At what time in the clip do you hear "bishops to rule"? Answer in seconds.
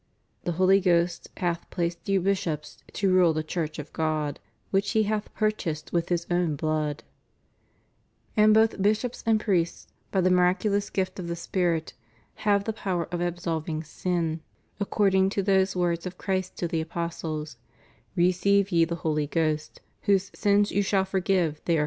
2.21-3.33